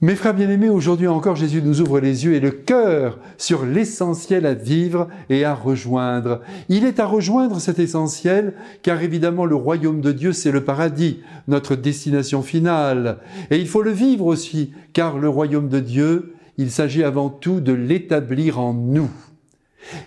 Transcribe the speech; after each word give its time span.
Mes 0.00 0.14
frères 0.14 0.34
bien-aimés, 0.34 0.68
aujourd'hui 0.68 1.08
encore, 1.08 1.34
Jésus 1.34 1.60
nous 1.60 1.80
ouvre 1.80 1.98
les 1.98 2.24
yeux 2.24 2.34
et 2.34 2.38
le 2.38 2.52
cœur 2.52 3.18
sur 3.36 3.66
l'essentiel 3.66 4.46
à 4.46 4.54
vivre 4.54 5.08
et 5.28 5.44
à 5.44 5.54
rejoindre. 5.54 6.40
Il 6.68 6.84
est 6.84 7.00
à 7.00 7.04
rejoindre 7.04 7.58
cet 7.58 7.80
essentiel, 7.80 8.54
car 8.82 9.02
évidemment 9.02 9.44
le 9.44 9.56
royaume 9.56 10.00
de 10.00 10.12
Dieu, 10.12 10.32
c'est 10.32 10.52
le 10.52 10.62
paradis, 10.62 11.18
notre 11.48 11.74
destination 11.74 12.42
finale. 12.42 13.18
Et 13.50 13.58
il 13.58 13.66
faut 13.66 13.82
le 13.82 13.90
vivre 13.90 14.26
aussi, 14.26 14.72
car 14.92 15.18
le 15.18 15.28
royaume 15.28 15.68
de 15.68 15.80
Dieu, 15.80 16.34
il 16.58 16.70
s'agit 16.70 17.02
avant 17.02 17.28
tout 17.28 17.58
de 17.58 17.72
l'établir 17.72 18.60
en 18.60 18.74
nous. 18.74 19.10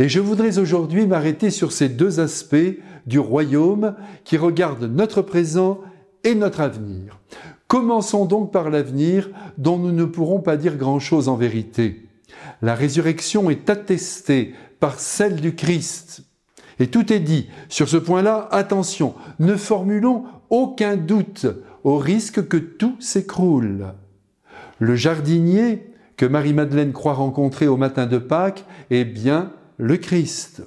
Et 0.00 0.08
je 0.08 0.18
voudrais 0.18 0.58
aujourd'hui 0.58 1.06
m'arrêter 1.06 1.50
sur 1.50 1.70
ces 1.70 1.88
deux 1.88 2.18
aspects 2.18 2.56
du 3.06 3.20
royaume 3.20 3.94
qui 4.24 4.36
regardent 4.36 4.90
notre 4.92 5.22
présent 5.22 5.80
et 6.24 6.34
notre 6.34 6.60
avenir. 6.60 7.20
Commençons 7.68 8.26
donc 8.26 8.52
par 8.52 8.70
l'avenir 8.70 9.30
dont 9.58 9.78
nous 9.78 9.92
ne 9.92 10.04
pourrons 10.04 10.40
pas 10.40 10.56
dire 10.56 10.76
grand-chose 10.76 11.28
en 11.28 11.36
vérité. 11.36 12.06
La 12.62 12.74
résurrection 12.74 13.50
est 13.50 13.68
attestée 13.68 14.54
par 14.78 15.00
celle 15.00 15.40
du 15.40 15.54
Christ. 15.54 16.22
Et 16.78 16.88
tout 16.88 17.12
est 17.12 17.20
dit. 17.20 17.48
Sur 17.68 17.88
ce 17.88 17.96
point-là, 17.96 18.48
attention, 18.52 19.14
ne 19.40 19.56
formulons 19.56 20.24
aucun 20.50 20.96
doute 20.96 21.46
au 21.84 21.96
risque 21.96 22.46
que 22.46 22.56
tout 22.56 22.96
s'écroule. 23.00 23.86
Le 24.78 24.94
jardinier 24.94 25.90
que 26.16 26.26
Marie-Madeleine 26.26 26.92
croit 26.92 27.14
rencontrer 27.14 27.66
au 27.66 27.76
matin 27.76 28.06
de 28.06 28.18
Pâques 28.18 28.64
est 28.90 29.04
bien 29.04 29.52
le 29.78 29.96
Christ. 29.96 30.62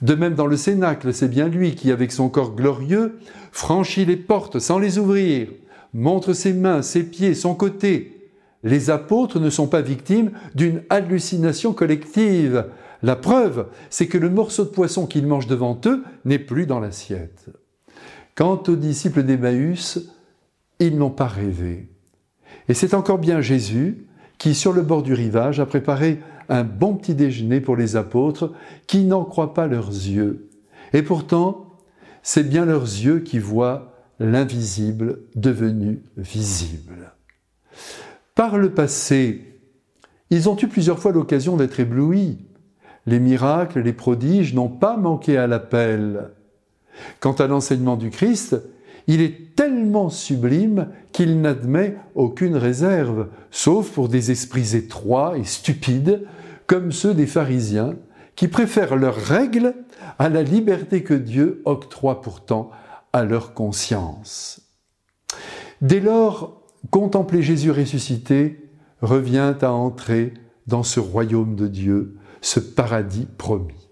De 0.00 0.14
même 0.14 0.34
dans 0.34 0.46
le 0.46 0.56
Cénacle, 0.56 1.12
c'est 1.12 1.28
bien 1.28 1.48
lui 1.48 1.74
qui, 1.74 1.92
avec 1.92 2.10
son 2.10 2.28
corps 2.28 2.54
glorieux, 2.54 3.18
franchit 3.52 4.04
les 4.04 4.16
portes 4.16 4.58
sans 4.58 4.78
les 4.78 4.98
ouvrir, 4.98 5.48
montre 5.92 6.32
ses 6.32 6.52
mains, 6.52 6.82
ses 6.82 7.02
pieds, 7.02 7.34
son 7.34 7.54
côté. 7.54 8.30
Les 8.64 8.90
apôtres 8.90 9.40
ne 9.40 9.50
sont 9.50 9.66
pas 9.66 9.80
victimes 9.80 10.32
d'une 10.54 10.82
hallucination 10.88 11.72
collective. 11.72 12.66
La 13.02 13.16
preuve, 13.16 13.66
c'est 13.90 14.06
que 14.06 14.18
le 14.18 14.30
morceau 14.30 14.64
de 14.64 14.70
poisson 14.70 15.06
qu'ils 15.06 15.26
mangent 15.26 15.48
devant 15.48 15.80
eux 15.86 16.04
n'est 16.24 16.38
plus 16.38 16.66
dans 16.66 16.78
l'assiette. 16.78 17.50
Quant 18.34 18.62
aux 18.68 18.76
disciples 18.76 19.24
d'Emmaüs, 19.24 20.08
ils 20.78 20.96
n'ont 20.96 21.10
pas 21.10 21.26
rêvé. 21.26 21.88
Et 22.68 22.74
c'est 22.74 22.94
encore 22.94 23.18
bien 23.18 23.40
Jésus 23.40 24.06
qui, 24.38 24.54
sur 24.54 24.72
le 24.72 24.82
bord 24.82 25.02
du 25.02 25.14
rivage, 25.14 25.60
a 25.60 25.66
préparé 25.66 26.20
un 26.48 26.64
bon 26.64 26.94
petit 26.94 27.14
déjeuner 27.14 27.60
pour 27.60 27.76
les 27.76 27.96
apôtres 27.96 28.52
qui 28.86 29.04
n'en 29.04 29.24
croient 29.24 29.54
pas 29.54 29.66
leurs 29.66 29.90
yeux. 29.90 30.48
Et 30.92 31.02
pourtant, 31.02 31.78
c'est 32.22 32.48
bien 32.48 32.64
leurs 32.64 32.82
yeux 32.82 33.20
qui 33.20 33.38
voient 33.38 33.92
l'invisible 34.18 35.20
devenu 35.34 36.02
visible. 36.16 37.12
Par 38.34 38.58
le 38.58 38.72
passé, 38.72 39.58
ils 40.30 40.48
ont 40.48 40.56
eu 40.56 40.68
plusieurs 40.68 40.98
fois 40.98 41.12
l'occasion 41.12 41.56
d'être 41.56 41.80
éblouis. 41.80 42.38
Les 43.06 43.18
miracles, 43.18 43.80
les 43.80 43.92
prodiges 43.92 44.54
n'ont 44.54 44.68
pas 44.68 44.96
manqué 44.96 45.36
à 45.36 45.46
l'appel. 45.46 46.30
Quant 47.20 47.32
à 47.32 47.46
l'enseignement 47.46 47.96
du 47.96 48.10
Christ, 48.10 48.56
il 49.06 49.20
est 49.20 49.54
tellement 49.56 50.08
sublime 50.08 50.88
qu'il 51.12 51.40
n'admet 51.40 51.96
aucune 52.14 52.56
réserve, 52.56 53.28
sauf 53.50 53.90
pour 53.90 54.08
des 54.08 54.30
esprits 54.30 54.76
étroits 54.76 55.36
et 55.36 55.44
stupides, 55.44 56.26
comme 56.66 56.92
ceux 56.92 57.14
des 57.14 57.26
pharisiens, 57.26 57.96
qui 58.36 58.48
préfèrent 58.48 58.96
leurs 58.96 59.16
règles 59.16 59.74
à 60.18 60.28
la 60.28 60.42
liberté 60.42 61.02
que 61.02 61.14
Dieu 61.14 61.60
octroie 61.64 62.22
pourtant 62.22 62.70
à 63.12 63.24
leur 63.24 63.54
conscience. 63.54 64.60
Dès 65.80 66.00
lors, 66.00 66.62
contempler 66.90 67.42
Jésus 67.42 67.70
ressuscité 67.70 68.70
revient 69.00 69.54
à 69.60 69.72
entrer 69.72 70.34
dans 70.66 70.82
ce 70.82 71.00
royaume 71.00 71.56
de 71.56 71.66
Dieu, 71.66 72.16
ce 72.40 72.60
paradis 72.60 73.26
promis. 73.38 73.88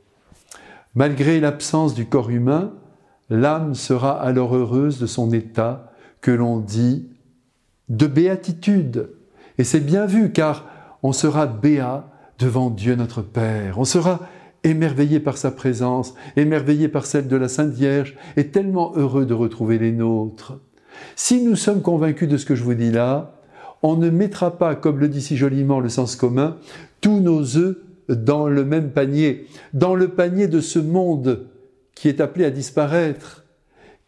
Malgré 0.94 1.40
l'absence 1.40 1.94
du 1.94 2.06
corps 2.06 2.30
humain, 2.30 2.72
l'âme 3.28 3.74
sera 3.74 4.20
alors 4.20 4.56
heureuse 4.56 4.98
de 4.98 5.06
son 5.06 5.32
état 5.32 5.92
que 6.20 6.30
l'on 6.30 6.58
dit 6.58 7.08
de 7.88 8.06
béatitude. 8.06 9.10
Et 9.58 9.64
c'est 9.64 9.80
bien 9.80 10.06
vu 10.06 10.32
car 10.32 10.64
on 11.02 11.12
sera 11.12 11.46
béat 11.46 12.10
devant 12.38 12.70
Dieu 12.70 12.94
notre 12.94 13.22
Père. 13.22 13.78
On 13.78 13.84
sera 13.84 14.20
émerveillé 14.64 15.20
par 15.20 15.36
sa 15.36 15.50
présence, 15.50 16.14
émerveillé 16.36 16.88
par 16.88 17.06
celle 17.06 17.28
de 17.28 17.36
la 17.36 17.48
Sainte 17.48 17.72
Vierge, 17.72 18.16
et 18.36 18.48
tellement 18.48 18.92
heureux 18.96 19.26
de 19.26 19.34
retrouver 19.34 19.78
les 19.78 19.92
nôtres. 19.92 20.58
Si 21.16 21.42
nous 21.42 21.56
sommes 21.56 21.82
convaincus 21.82 22.28
de 22.28 22.36
ce 22.36 22.46
que 22.46 22.54
je 22.54 22.62
vous 22.62 22.74
dis 22.74 22.90
là, 22.90 23.40
on 23.82 23.96
ne 23.96 24.10
mettra 24.10 24.58
pas, 24.58 24.74
comme 24.74 24.98
le 24.98 25.08
dit 25.08 25.22
si 25.22 25.36
joliment 25.36 25.80
le 25.80 25.88
sens 25.88 26.16
commun, 26.16 26.56
tous 27.00 27.20
nos 27.20 27.56
œufs 27.56 27.78
dans 28.08 28.48
le 28.48 28.64
même 28.64 28.90
panier, 28.90 29.46
dans 29.72 29.94
le 29.94 30.08
panier 30.08 30.48
de 30.48 30.60
ce 30.60 30.78
monde 30.78 31.46
qui 31.94 32.08
est 32.08 32.20
appelé 32.20 32.44
à 32.44 32.50
disparaître. 32.50 33.44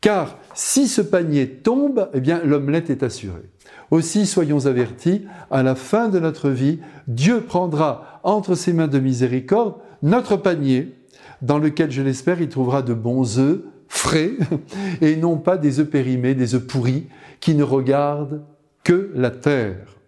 Car 0.00 0.38
si 0.54 0.88
ce 0.88 1.00
panier 1.00 1.48
tombe, 1.48 2.10
eh 2.12 2.20
bien 2.20 2.42
l'omelette 2.44 2.90
est 2.90 3.02
assurée. 3.02 3.50
Aussi 3.90 4.26
soyons 4.26 4.66
avertis, 4.66 5.26
à 5.50 5.62
la 5.62 5.74
fin 5.74 6.08
de 6.08 6.18
notre 6.18 6.50
vie, 6.50 6.80
Dieu 7.06 7.42
prendra 7.42 8.20
entre 8.22 8.54
ses 8.54 8.72
mains 8.72 8.88
de 8.88 8.98
miséricorde 8.98 9.74
notre 10.02 10.36
panier, 10.36 10.94
dans 11.40 11.58
lequel, 11.58 11.90
je 11.90 12.02
l'espère, 12.02 12.40
il 12.40 12.48
trouvera 12.48 12.82
de 12.82 12.94
bons 12.94 13.38
œufs 13.38 13.62
frais 13.88 14.32
et 15.00 15.16
non 15.16 15.36
pas 15.36 15.56
des 15.56 15.80
œufs 15.80 15.88
périmés, 15.88 16.34
des 16.34 16.54
œufs 16.54 16.66
pourris 16.66 17.06
qui 17.40 17.54
ne 17.54 17.62
regardent 17.62 18.42
que 18.84 19.10
la 19.14 19.30
terre. 19.30 19.98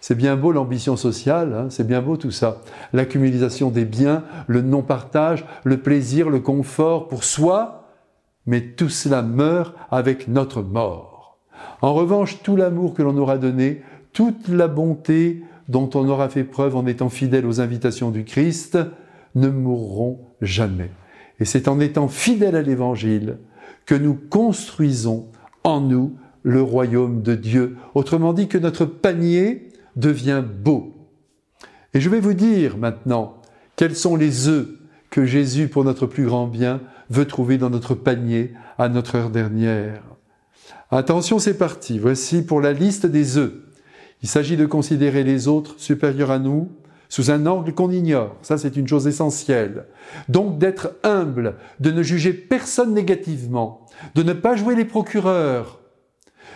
C'est 0.00 0.16
bien 0.16 0.36
beau 0.36 0.52
l'ambition 0.52 0.96
sociale, 0.96 1.54
hein, 1.54 1.66
c'est 1.70 1.86
bien 1.86 2.02
beau 2.02 2.16
tout 2.16 2.30
ça. 2.30 2.62
L'accumulation 2.92 3.70
des 3.70 3.84
biens, 3.84 4.24
le 4.48 4.60
non-partage, 4.60 5.44
le 5.64 5.78
plaisir, 5.78 6.28
le 6.28 6.40
confort 6.40 7.06
pour 7.08 7.24
soi, 7.24 7.88
mais 8.46 8.60
tout 8.60 8.88
cela 8.88 9.22
meurt 9.22 9.74
avec 9.90 10.28
notre 10.28 10.62
mort. 10.62 11.38
En 11.82 11.94
revanche, 11.94 12.42
tout 12.42 12.56
l'amour 12.56 12.94
que 12.94 13.02
l'on 13.02 13.16
aura 13.16 13.38
donné, 13.38 13.82
toute 14.12 14.48
la 14.48 14.66
bonté 14.66 15.44
dont 15.68 15.88
on 15.94 16.08
aura 16.08 16.28
fait 16.28 16.44
preuve 16.44 16.74
en 16.76 16.86
étant 16.86 17.08
fidèle 17.08 17.46
aux 17.46 17.60
invitations 17.60 18.10
du 18.10 18.24
Christ, 18.24 18.78
ne 19.34 19.48
mourront 19.48 20.20
jamais. 20.40 20.90
Et 21.40 21.44
c'est 21.44 21.68
en 21.68 21.80
étant 21.80 22.08
fidèles 22.08 22.56
à 22.56 22.62
l'Évangile 22.62 23.38
que 23.86 23.94
nous 23.94 24.14
construisons 24.14 25.28
en 25.64 25.80
nous 25.80 26.16
le 26.42 26.62
royaume 26.62 27.22
de 27.22 27.34
Dieu. 27.34 27.76
Autrement 27.94 28.32
dit, 28.32 28.48
que 28.48 28.58
notre 28.58 28.84
panier 28.84 29.68
devient 29.96 30.42
beau. 30.42 30.94
Et 31.94 32.00
je 32.00 32.08
vais 32.08 32.20
vous 32.20 32.34
dire 32.34 32.76
maintenant 32.76 33.36
quels 33.76 33.96
sont 33.96 34.16
les 34.16 34.48
œufs 34.48 34.68
que 35.10 35.24
Jésus, 35.26 35.68
pour 35.68 35.84
notre 35.84 36.06
plus 36.06 36.24
grand 36.24 36.46
bien, 36.46 36.80
veut 37.10 37.26
trouver 37.26 37.58
dans 37.58 37.70
notre 37.70 37.94
panier 37.94 38.54
à 38.78 38.88
notre 38.88 39.16
heure 39.16 39.30
dernière. 39.30 40.02
Attention, 40.90 41.38
c'est 41.38 41.58
parti. 41.58 41.98
Voici 41.98 42.42
pour 42.42 42.60
la 42.60 42.72
liste 42.72 43.06
des 43.06 43.36
œufs. 43.36 43.52
Il 44.22 44.28
s'agit 44.28 44.56
de 44.56 44.66
considérer 44.66 45.24
les 45.24 45.48
autres 45.48 45.74
supérieurs 45.78 46.30
à 46.30 46.38
nous, 46.38 46.70
sous 47.12 47.30
un 47.30 47.44
angle 47.44 47.74
qu'on 47.74 47.90
ignore. 47.90 48.38
Ça, 48.40 48.56
c'est 48.56 48.74
une 48.74 48.88
chose 48.88 49.06
essentielle. 49.06 49.84
Donc 50.30 50.56
d'être 50.56 50.94
humble, 51.02 51.56
de 51.78 51.90
ne 51.90 52.02
juger 52.02 52.32
personne 52.32 52.94
négativement, 52.94 53.86
de 54.14 54.22
ne 54.22 54.32
pas 54.32 54.56
jouer 54.56 54.74
les 54.74 54.86
procureurs, 54.86 55.80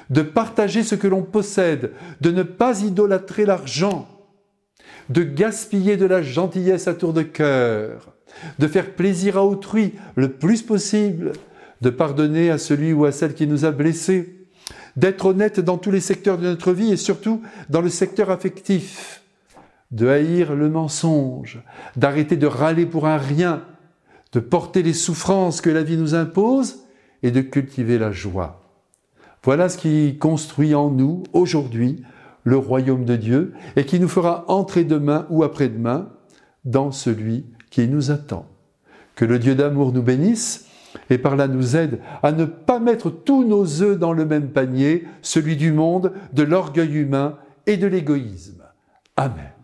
de 0.08 0.22
partager 0.22 0.82
ce 0.82 0.94
que 0.94 1.08
l'on 1.08 1.20
possède, 1.20 1.92
de 2.22 2.30
ne 2.30 2.42
pas 2.42 2.80
idolâtrer 2.80 3.44
l'argent, 3.44 4.08
de 5.10 5.24
gaspiller 5.24 5.98
de 5.98 6.06
la 6.06 6.22
gentillesse 6.22 6.88
à 6.88 6.94
tour 6.94 7.12
de 7.12 7.20
cœur, 7.20 8.14
de 8.58 8.66
faire 8.66 8.94
plaisir 8.94 9.36
à 9.36 9.44
autrui 9.44 9.92
le 10.14 10.32
plus 10.32 10.62
possible, 10.62 11.32
de 11.82 11.90
pardonner 11.90 12.50
à 12.50 12.56
celui 12.56 12.94
ou 12.94 13.04
à 13.04 13.12
celle 13.12 13.34
qui 13.34 13.46
nous 13.46 13.66
a 13.66 13.72
blessés, 13.72 14.48
d'être 14.96 15.26
honnête 15.26 15.60
dans 15.60 15.76
tous 15.76 15.90
les 15.90 16.00
secteurs 16.00 16.38
de 16.38 16.44
notre 16.44 16.72
vie 16.72 16.92
et 16.92 16.96
surtout 16.96 17.42
dans 17.68 17.82
le 17.82 17.90
secteur 17.90 18.30
affectif, 18.30 19.20
de 19.90 20.08
haïr 20.08 20.54
le 20.54 20.68
mensonge, 20.68 21.62
d'arrêter 21.96 22.36
de 22.36 22.46
râler 22.46 22.86
pour 22.86 23.06
un 23.06 23.18
rien, 23.18 23.62
de 24.32 24.40
porter 24.40 24.82
les 24.82 24.92
souffrances 24.92 25.60
que 25.60 25.70
la 25.70 25.82
vie 25.82 25.96
nous 25.96 26.14
impose 26.14 26.84
et 27.22 27.30
de 27.30 27.40
cultiver 27.40 27.98
la 27.98 28.12
joie. 28.12 28.62
Voilà 29.42 29.68
ce 29.68 29.78
qui 29.78 30.18
construit 30.18 30.74
en 30.74 30.90
nous 30.90 31.22
aujourd'hui 31.32 32.02
le 32.42 32.56
royaume 32.56 33.04
de 33.04 33.16
Dieu 33.16 33.54
et 33.76 33.84
qui 33.86 34.00
nous 34.00 34.08
fera 34.08 34.44
entrer 34.48 34.84
demain 34.84 35.26
ou 35.30 35.42
après-demain 35.42 36.10
dans 36.64 36.90
celui 36.90 37.46
qui 37.70 37.88
nous 37.88 38.10
attend. 38.10 38.46
Que 39.14 39.24
le 39.24 39.38
Dieu 39.38 39.54
d'amour 39.54 39.92
nous 39.92 40.02
bénisse 40.02 40.66
et 41.10 41.18
par 41.18 41.36
là 41.36 41.48
nous 41.48 41.76
aide 41.76 42.00
à 42.22 42.32
ne 42.32 42.44
pas 42.44 42.80
mettre 42.80 43.10
tous 43.10 43.44
nos 43.44 43.82
œufs 43.82 43.98
dans 43.98 44.12
le 44.12 44.24
même 44.24 44.50
panier, 44.50 45.06
celui 45.22 45.56
du 45.56 45.72
monde, 45.72 46.12
de 46.32 46.42
l'orgueil 46.42 46.94
humain 46.94 47.38
et 47.66 47.76
de 47.76 47.86
l'égoïsme. 47.86 48.62
Amen. 49.16 49.55